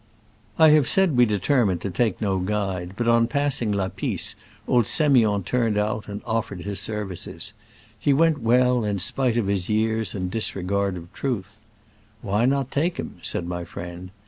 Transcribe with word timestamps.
I 0.57 0.69
have 0.69 0.89
said 0.89 1.15
we 1.15 1.27
determined 1.27 1.81
to 1.81 1.91
take 1.91 2.19
no 2.23 2.39
guide, 2.39 2.93
but 2.95 3.07
on 3.07 3.27
passing 3.27 3.71
La 3.71 3.87
Pisse 3.89 4.35
old 4.67 4.85
Semiond 4.87 5.45
turned 5.45 5.77
out 5.77 6.07
and 6.07 6.23
offered 6.25 6.65
his 6.65 6.79
services. 6.79 7.53
He 7.99 8.11
went 8.11 8.41
well, 8.41 8.83
in 8.83 8.97
spite 8.97 9.37
of 9.37 9.45
his 9.45 9.69
years 9.69 10.15
and 10.15 10.31
disregard 10.31 10.97
of 10.97 11.13
truth. 11.13 11.59
"Why 12.23 12.45
not 12.47 12.71
take 12.71 12.97
him?" 12.97 13.17
said 13.21 13.45
my 13.45 13.63
friend. 13.63 14.09